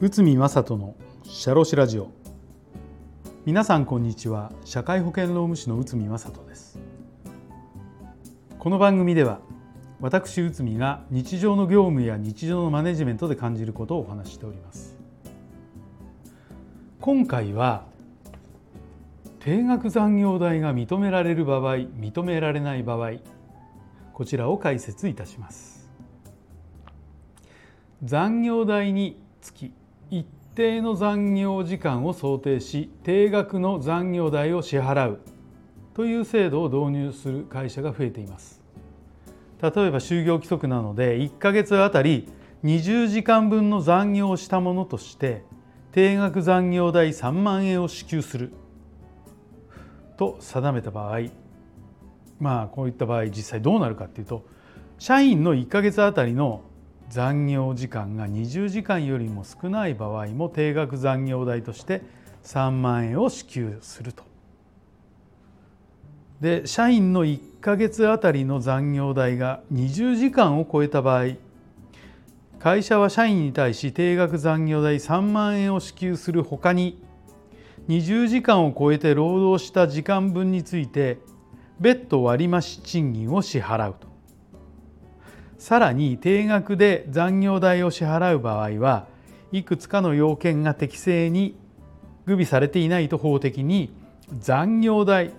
[0.00, 0.94] 内海正人の
[1.24, 2.08] シャロシラジオ。
[3.44, 4.52] 皆さんこんにちは。
[4.64, 6.78] 社会保険労務士の内海正人です。
[8.58, 9.40] この番組では
[10.00, 14.96] 私内海が日常の業務や日常のマネジメントで感じることをお話しております。
[17.02, 17.84] 今回は
[19.40, 23.12] 定額残業代が認められる場合認められない場合
[24.16, 25.90] こちらを解説いたします。
[28.02, 29.74] 残業代につき
[30.10, 35.20] 一定の残業時間を想定し定額の残業代を支払う
[35.92, 38.62] という制度を導入する会社が増えています。
[39.60, 42.26] 例えば就業規則なので1ヶ月あたり
[42.64, 45.44] 20時間分の残業をしたものとして
[45.92, 48.54] 定額残業代3万円を支給する
[50.16, 51.45] と定めた場合
[52.40, 54.44] まあこういった場合実際どうなるかっていうと
[54.98, 56.62] 社員の1ヶ月あたりの
[57.08, 62.02] 残業時間が20時間よりも少ない場合も定額残業代として
[62.44, 64.24] 3万円を支給すると。
[66.40, 71.36] で社員の1ヶ月あたりの残業代が20時間を超えた場合
[72.58, 77.02] 会社は社員に対し定額残業代3万円を支給するほかに
[77.88, 81.18] 20時間を超えて労働した時間分について
[81.80, 84.08] 別途割増賃金を支払うと。
[85.58, 89.06] さらに定額で残業代を支払う場合は
[89.52, 91.56] いくつかの要件が適正に
[92.26, 93.94] 具備されていないと法的に
[94.38, 95.32] 残業代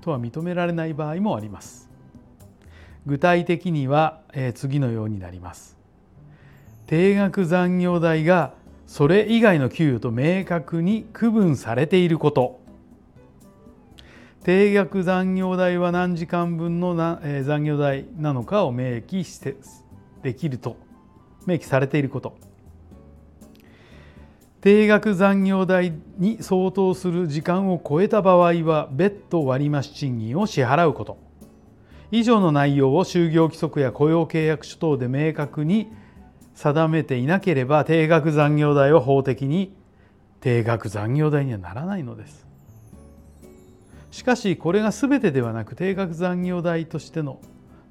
[0.00, 1.90] とは認められない場合もあります。
[3.06, 4.20] 具体的には
[4.54, 5.76] 次のようになります。
[6.86, 8.54] 定額残業代が
[8.86, 12.60] それ以外の給与と明確に区分されていること。
[14.48, 19.56] 定額残業代は何時間分の残業代なのかを明記して
[20.22, 20.78] できると
[21.46, 22.34] 明記されていること
[24.62, 31.18] 定額残業代に相当する時間を超えた場合は別途割増賃金を支払うこと
[32.10, 35.92] 以上の内容を就業規則や雇用契約書等で明確に
[36.54, 39.76] 定めていなければ定額残業代は法的に
[40.40, 42.47] 定額残業代にはならないのです。
[44.10, 47.40] しかしこれが全てではなく定額残業代としての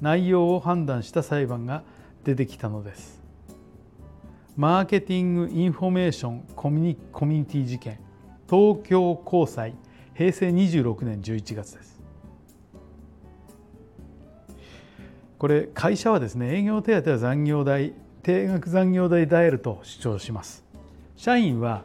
[0.00, 1.82] 内容を判断した裁判が
[2.24, 3.22] 出てきたのです。
[4.56, 7.98] マーケティング・インフォメーションコミュニティ事件
[8.48, 9.74] 東京高裁
[10.14, 11.94] 平成26年11月です。
[15.38, 17.92] これ会社はですね営業手当は残業代
[18.22, 20.64] 定額残業代であると主張します
[21.16, 21.84] 社員は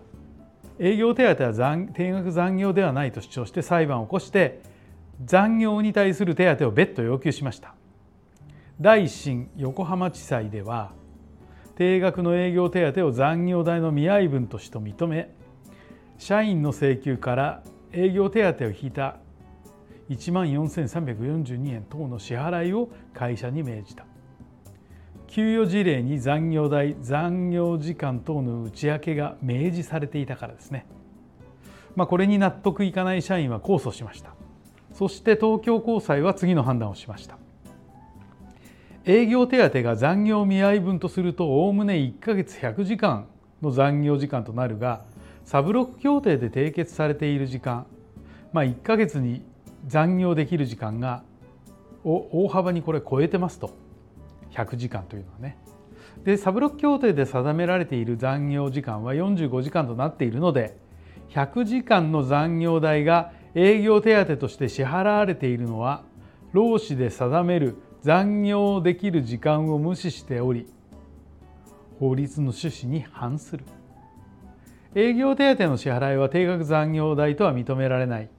[0.79, 4.61] 営業手当は定額残業ではないと主張して裁判を起こして
[5.25, 7.75] 残業に対する手当を別途要求しました。
[8.79, 10.93] 第一審横浜地裁では
[11.75, 15.29] 定額の営業手当を残業代の見合い分として認め
[16.17, 19.17] 社員の請求から営業手当を引いた
[20.09, 24.05] 1万4342円等の支払いを会社に命じた。
[25.29, 30.87] 給与事例に残業代残業時間等の内訳が明示されていたからですね、
[31.95, 34.33] まあ、これに納得いかない社員は控訴しました。
[34.91, 37.37] そして東京高裁は次の判断をしました。
[39.05, 43.27] 営業手当が残業見合い分とするとおおむね1ヶ月100時間
[43.61, 45.03] の残業時間となるが
[45.45, 47.85] サブロック協定で締結されている時間、
[48.51, 49.43] まあ、1ヶ月に
[49.87, 51.23] 残業できる時間が
[52.03, 53.88] を大幅にこれ超えてますと。
[54.51, 55.57] 100時間というのはね。
[56.23, 60.77] でサブロック協定で定められている残業時間は45時間となっているので
[61.29, 66.03] 100時間の残業代が営業手当として支払われているのは
[66.51, 70.67] 労使で定める残業できる時間を無視しており
[71.99, 73.65] 法律の趣旨に反する
[74.95, 78.29] 営業手当の支払いは定額残業代とは認められない、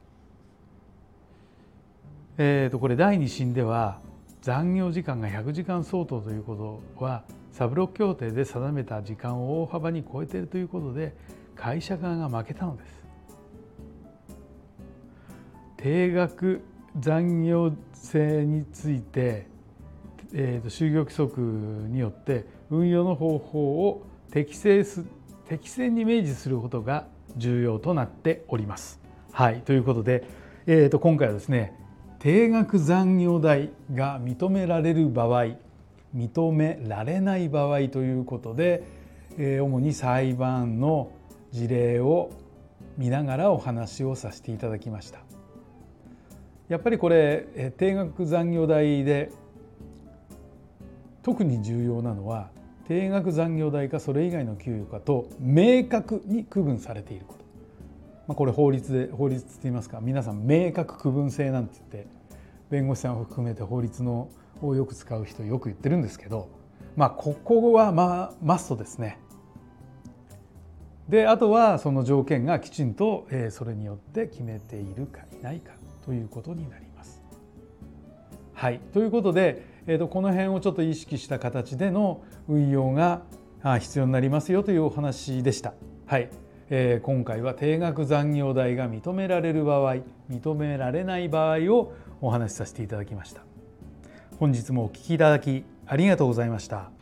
[2.39, 4.01] えー、とこれ第2審では
[4.43, 11.15] 残業時間が100時間相当ということはサブロック協定で定めた時間を大幅に超えているということで
[11.57, 13.01] 会社側が負けたのです。
[15.77, 16.63] 定額
[16.99, 19.47] 残業制について、
[20.35, 25.05] えーと、就業規則によって運用の方法を適正す
[25.49, 29.01] 適正に明示することが重要となっております。
[29.33, 30.25] はい、ということで、
[30.67, 31.80] えーと今回はですね
[32.21, 35.57] 定額残業代が認められる場合
[36.15, 38.85] 認められない場合ということで
[39.39, 41.13] 主に裁判の
[41.51, 42.31] 事例を
[42.99, 45.21] 見ながらお話をさせていただきました。
[46.69, 49.31] やっぱりこれ定額残業代で
[51.23, 52.51] 特に重要なのは
[52.87, 57.40] 定額残業代かそれ以外の給与かと明確に区分されていること、
[58.31, 62.09] まあ、これ法律で法律って言いますか皆さん明確区分性なんて言って
[62.71, 64.29] 弁護士さんを含めて法律の
[64.63, 66.49] をよく使う人よく言ってるんですけど
[66.95, 69.19] まあここはまあマストですね。
[71.09, 75.73] であとはその条件がきちんとそれによって決めているかいないか
[76.07, 77.25] ということになります。
[78.55, 83.23] はいということで、えー、とこの辺をちょっと意識した形での運用が
[83.81, 85.75] 必要になりますよというお話でした。
[86.07, 86.31] はい
[86.71, 89.97] えー、今回は定額残業代が認められる場合
[90.31, 93.43] 認められない場合をお話しさせていただきました。
[94.39, 97.00] 本日もお聞きいただきありがとうございました。